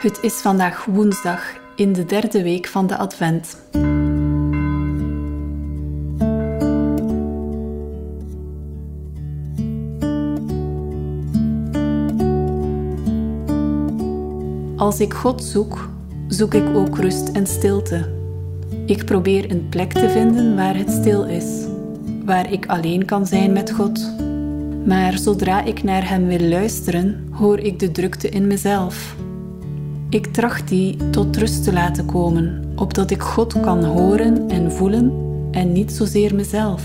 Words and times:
Het 0.00 0.18
is 0.22 0.34
vandaag 0.34 0.84
woensdag 0.84 1.42
in 1.76 1.92
de 1.92 2.04
derde 2.04 2.42
week 2.42 2.66
van 2.66 2.86
de 2.86 2.96
Advent. 2.96 3.56
Als 14.76 15.00
ik 15.00 15.14
God 15.14 15.44
zoek, 15.44 15.88
zoek 16.28 16.54
ik 16.54 16.76
ook 16.76 16.98
rust 16.98 17.28
en 17.28 17.46
stilte. 17.46 18.08
Ik 18.86 19.04
probeer 19.04 19.50
een 19.50 19.68
plek 19.68 19.92
te 19.92 20.08
vinden 20.08 20.56
waar 20.56 20.76
het 20.76 20.90
stil 20.90 21.24
is, 21.24 21.66
waar 22.24 22.52
ik 22.52 22.66
alleen 22.66 23.04
kan 23.04 23.26
zijn 23.26 23.52
met 23.52 23.70
God. 23.70 24.12
Maar 24.86 25.18
zodra 25.18 25.64
ik 25.64 25.82
naar 25.82 26.08
Hem 26.08 26.26
wil 26.26 26.48
luisteren, 26.48 27.28
hoor 27.32 27.58
ik 27.58 27.78
de 27.78 27.90
drukte 27.90 28.28
in 28.28 28.46
mezelf. 28.46 29.16
Ik 30.10 30.26
tracht 30.26 30.68
die 30.68 31.10
tot 31.10 31.36
rust 31.36 31.64
te 31.64 31.72
laten 31.72 32.06
komen, 32.06 32.72
opdat 32.76 33.10
ik 33.10 33.22
God 33.22 33.60
kan 33.60 33.84
horen 33.84 34.48
en 34.48 34.72
voelen 34.72 35.12
en 35.50 35.72
niet 35.72 35.92
zozeer 35.92 36.34
mezelf. 36.34 36.82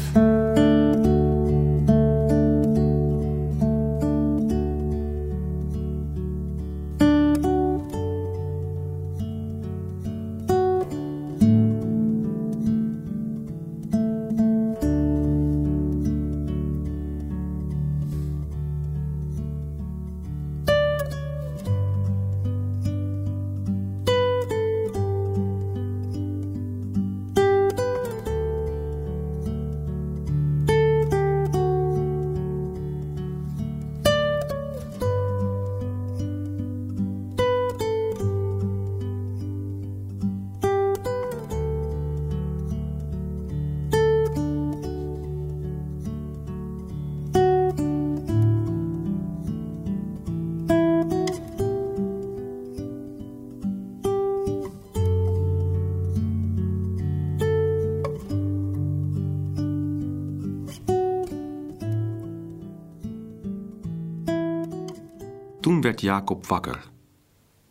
Werd 65.85 66.01
Jacob 66.01 66.45
wakker. 66.47 66.89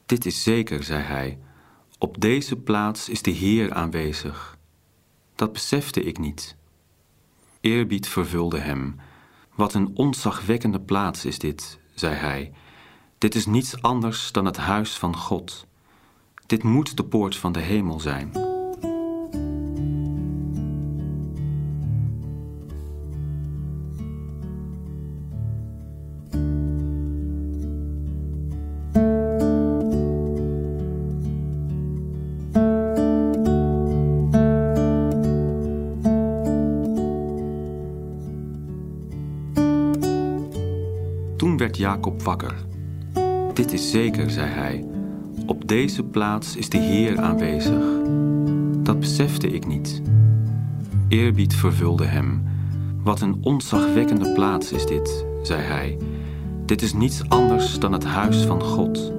Dit 0.07 0.27
is 0.27 0.43
zeker, 0.43 0.83
zei 0.83 1.03
hij. 1.03 1.39
Op 1.99 2.21
deze 2.21 2.57
plaats 2.57 3.09
is 3.09 3.23
de 3.23 3.31
Heer 3.31 3.73
aanwezig. 3.73 4.59
Dat 5.35 5.53
besefte 5.53 6.03
ik 6.03 6.19
niet. 6.19 6.57
Eerbied 7.61 8.09
vervulde 8.09 8.59
hem. 8.59 8.97
Wat 9.55 9.75
een 9.75 9.91
ontzagwekkende 9.95 10.81
plaats 10.81 11.25
is 11.25 11.39
dit, 11.39 11.79
zei 11.95 12.15
hij. 12.15 12.53
Dit 13.19 13.35
is 13.35 13.47
niets 13.47 13.83
anders 13.83 14.33
dan 14.33 14.45
het 14.45 14.57
huis 14.57 14.99
van 14.99 15.17
God. 15.17 15.67
Dit 16.47 16.63
moet 16.63 16.97
de 16.97 17.05
poort 17.05 17.37
van 17.37 17.53
de 17.53 17.61
hemel 17.61 18.01
zijn. 18.01 18.44
Jacob 41.77 42.23
wakker. 42.23 42.55
Dit 43.53 43.73
is 43.73 43.91
zeker, 43.91 44.31
zei 44.31 44.49
hij. 44.49 44.85
Op 45.47 45.69
deze 45.69 46.03
plaats 46.03 46.57
is 46.57 46.69
de 46.69 46.79
Heer 46.79 47.21
aanwezig. 47.21 47.85
Dat 48.83 49.01
besefte 49.01 49.49
ik 49.49 49.67
niet. 49.67 50.03
Eerbied 51.09 51.55
vervulde 51.55 52.05
hem. 52.05 52.43
Wat 53.03 53.21
een 53.21 53.39
ontzagwekkende 53.41 54.33
plaats 54.33 54.73
is 54.73 54.87
dit, 54.87 55.27
zei 55.43 55.63
hij. 55.63 55.99
Dit 56.67 56.83
is 56.83 56.93
niets 56.93 57.29
anders 57.29 57.79
dan 57.79 57.93
het 57.93 58.05
huis 58.05 58.37
van 58.37 58.63
God. 58.63 59.13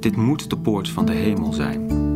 Dit 0.00 0.16
moet 0.16 0.50
de 0.50 0.56
poort 0.56 0.88
van 0.88 1.06
de 1.06 1.12
hemel 1.12 1.52
zijn. 1.52 2.09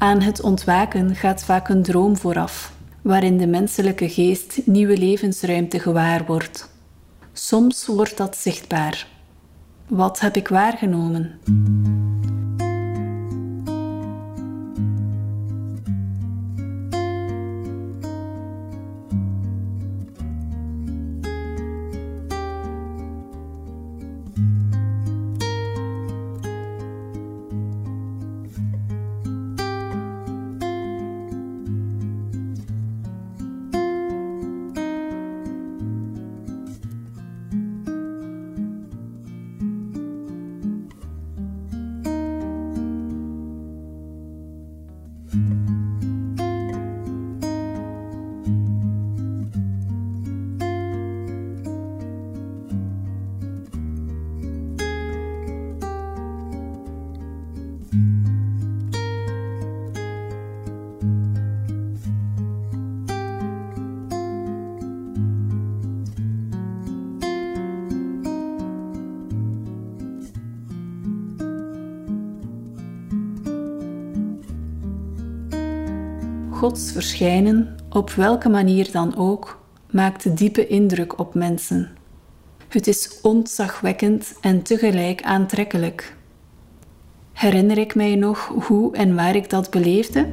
Aan 0.00 0.20
het 0.20 0.42
ontwaken 0.42 1.14
gaat 1.14 1.44
vaak 1.44 1.68
een 1.68 1.82
droom 1.82 2.16
vooraf, 2.16 2.72
waarin 3.02 3.38
de 3.38 3.46
menselijke 3.46 4.08
geest 4.08 4.60
nieuwe 4.64 4.96
levensruimte 4.96 5.78
gewaar 5.78 6.24
wordt. 6.26 6.70
Soms 7.32 7.86
wordt 7.86 8.16
dat 8.16 8.36
zichtbaar. 8.36 9.06
Wat 9.88 10.20
heb 10.20 10.36
ik 10.36 10.48
waargenomen? 10.48 11.38
Gods 76.60 76.92
verschijnen, 76.92 77.76
op 77.90 78.10
welke 78.10 78.48
manier 78.48 78.90
dan 78.92 79.16
ook, 79.16 79.60
maakt 79.90 80.36
diepe 80.36 80.66
indruk 80.66 81.18
op 81.18 81.34
mensen. 81.34 81.88
Het 82.68 82.86
is 82.86 83.20
ontzagwekkend 83.22 84.34
en 84.40 84.62
tegelijk 84.62 85.22
aantrekkelijk. 85.22 86.16
Herinner 87.32 87.78
ik 87.78 87.94
mij 87.94 88.14
nog 88.14 88.52
hoe 88.66 88.96
en 88.96 89.14
waar 89.14 89.34
ik 89.34 89.50
dat 89.50 89.70
beleefde? 89.70 90.28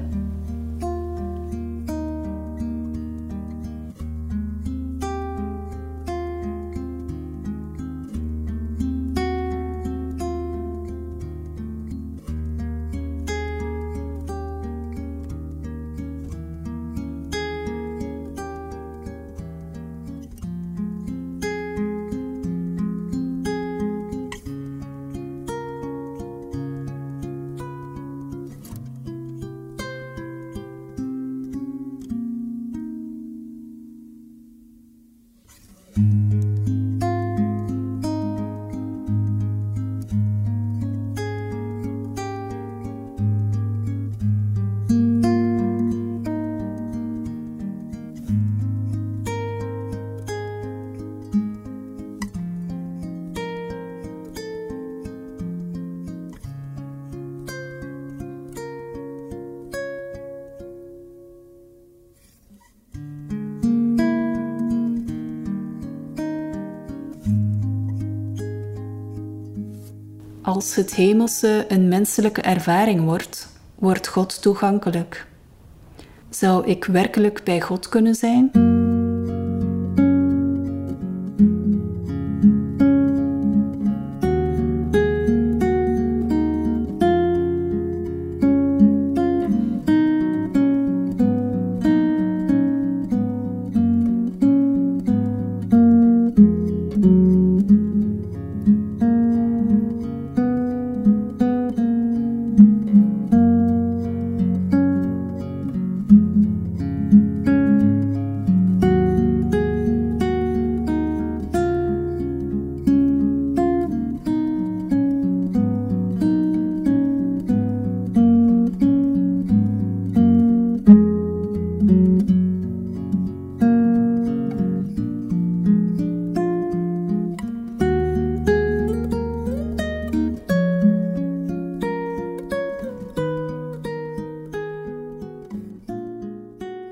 Als 70.47 70.75
het 70.75 70.95
hemelse 70.95 71.65
een 71.67 71.87
menselijke 71.87 72.41
ervaring 72.41 73.03
wordt, 73.03 73.47
wordt 73.75 74.07
God 74.07 74.41
toegankelijk. 74.41 75.27
Zou 76.29 76.65
ik 76.65 76.85
werkelijk 76.85 77.43
bij 77.43 77.61
God 77.61 77.89
kunnen 77.89 78.15
zijn? 78.15 78.51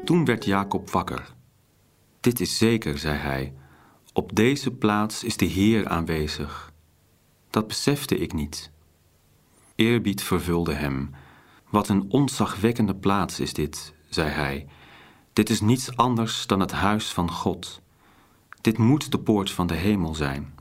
Toen 0.05 0.25
werd 0.25 0.45
Jacob 0.45 0.89
wakker. 0.89 1.33
Dit 2.19 2.39
is 2.39 2.57
zeker, 2.57 2.97
zei 2.97 3.17
hij. 3.17 3.53
Op 4.13 4.35
deze 4.35 4.71
plaats 4.71 5.23
is 5.23 5.37
de 5.37 5.45
Heer 5.45 5.87
aanwezig. 5.87 6.71
Dat 7.49 7.67
besefte 7.67 8.17
ik 8.17 8.33
niet. 8.33 8.71
Eerbied 9.75 10.23
vervulde 10.23 10.73
hem. 10.73 11.09
Wat 11.69 11.89
een 11.89 12.05
onzagwekkende 12.09 12.95
plaats 12.95 13.39
is 13.39 13.53
dit, 13.53 13.93
zei 14.09 14.29
hij. 14.29 14.67
Dit 15.33 15.49
is 15.49 15.61
niets 15.61 15.97
anders 15.97 16.47
dan 16.47 16.59
het 16.59 16.71
huis 16.71 17.11
van 17.11 17.31
God. 17.31 17.81
Dit 18.61 18.77
moet 18.77 19.11
de 19.11 19.19
poort 19.19 19.51
van 19.51 19.67
de 19.67 19.75
hemel 19.75 20.15
zijn. 20.15 20.53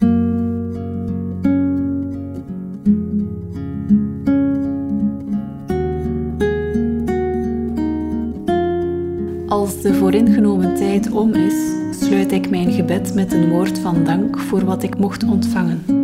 Als 9.55 9.81
de 9.81 9.95
vooringenomen 9.95 10.75
tijd 10.75 11.11
om 11.11 11.35
is, 11.35 11.55
sluit 12.01 12.33
ik 12.33 12.51
mijn 12.51 12.73
gebed 12.73 13.15
met 13.15 13.33
een 13.33 13.51
woord 13.51 13.79
van 13.79 14.05
dank 14.05 14.39
voor 14.39 14.65
wat 14.65 14.83
ik 14.83 14.99
mocht 14.99 15.25
ontvangen. 15.25 16.04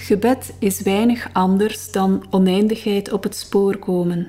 Gebed 0.00 0.52
is 0.58 0.80
weinig 0.80 1.28
anders 1.32 1.92
dan 1.92 2.26
oneindigheid 2.30 3.12
op 3.12 3.22
het 3.22 3.36
spoor 3.36 3.76
komen. 3.76 4.28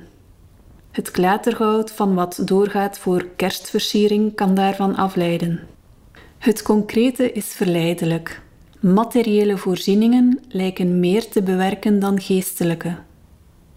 Het 0.90 1.10
klatergoud 1.10 1.90
van 1.90 2.14
wat 2.14 2.42
doorgaat 2.44 2.98
voor 2.98 3.26
kerstversiering 3.36 4.34
kan 4.34 4.54
daarvan 4.54 4.96
afleiden. 4.96 5.60
Het 6.38 6.62
concrete 6.62 7.32
is 7.32 7.46
verleidelijk. 7.46 8.42
Materiële 8.80 9.56
voorzieningen 9.56 10.40
lijken 10.48 11.00
meer 11.00 11.28
te 11.28 11.42
bewerken 11.42 12.00
dan 12.00 12.20
geestelijke. 12.20 12.96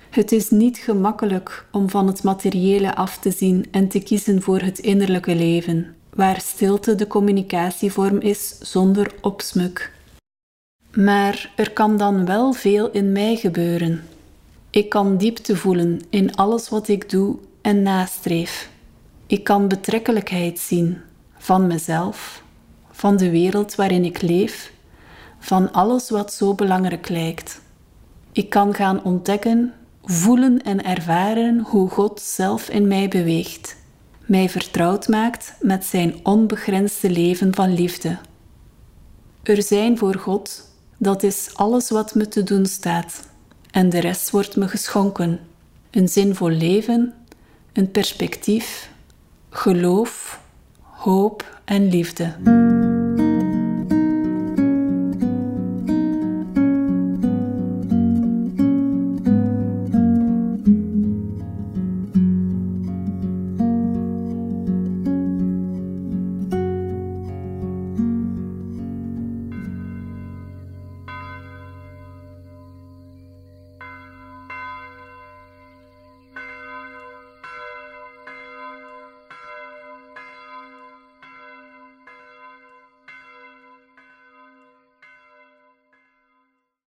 Het 0.10 0.32
is 0.32 0.50
niet 0.50 0.78
gemakkelijk 0.78 1.66
om 1.72 1.90
van 1.90 2.08
het 2.08 2.24
materiële 2.24 2.96
af 2.96 3.18
te 3.18 3.32
zien 3.32 3.66
en 3.72 3.88
te 3.88 4.00
kiezen 4.00 4.42
voor 4.42 4.60
het 4.60 4.80
innerlijke 4.80 5.36
leven, 5.36 5.96
waar 6.14 6.42
stilte 6.42 6.96
de 6.96 7.08
communicatievorm 7.08 8.20
is 8.20 8.58
zonder 8.60 9.12
opsmuk. 9.22 9.92
Maar 10.94 11.52
er 11.56 11.72
kan 11.72 11.98
dan 11.98 12.26
wel 12.26 12.54
veel 12.54 12.92
in 12.92 13.12
mij 13.12 13.36
gebeuren. 13.36 14.04
Ik 14.70 14.90
kan 14.90 15.18
diepte 15.18 15.56
voelen 15.56 16.02
in 16.10 16.36
alles 16.36 16.70
wat 16.70 16.88
ik 16.88 17.10
doe 17.10 17.38
en 17.62 17.82
nastreef. 17.82 18.70
Ik 19.28 19.44
kan 19.44 19.68
betrekkelijkheid 19.68 20.60
zien 20.60 20.98
van 21.38 21.68
mezelf, 21.68 22.44
van 22.92 23.18
de 23.18 23.30
wereld 23.30 23.76
waarin 23.76 24.06
ik 24.06 24.22
leef, 24.22 24.72
van 25.40 25.72
alles 25.72 26.10
wat 26.10 26.34
zo 26.34 26.54
belangrijk 26.54 27.10
lijkt. 27.10 27.62
Ik 28.32 28.50
kan 28.50 28.74
gaan 28.74 29.04
ontdekken, 29.04 29.74
voelen 30.04 30.62
en 30.62 30.84
ervaren 30.84 31.60
hoe 31.60 31.90
God 31.90 32.22
zelf 32.22 32.70
in 32.70 32.88
mij 32.88 33.08
beweegt, 33.08 33.76
mij 34.26 34.50
vertrouwd 34.50 35.08
maakt 35.08 35.56
met 35.62 35.86
zijn 35.86 36.16
onbegrensde 36.24 37.10
leven 37.10 37.56
van 37.56 37.74
liefde. 37.74 38.18
Er 39.44 39.62
zijn 39.62 39.98
voor 39.98 40.16
God 40.16 40.72
dat 41.04 41.24
is 41.24 41.50
alles 41.54 41.90
wat 41.90 42.16
me 42.16 42.28
te 42.28 42.44
doen 42.44 42.66
staat. 42.66 43.32
en 43.72 43.90
de 43.90 44.00
rest 44.00 44.30
wordt 44.30 44.56
me 44.56 44.68
geschonken. 44.68 45.40
Een 45.92 46.08
zinvol 46.08 46.50
leven, 46.50 47.14
een 47.74 47.92
perspectief, 47.92 48.90
geloof, 49.50 50.40
hoop 50.82 51.60
en 51.66 51.90
liefde. 51.90 52.34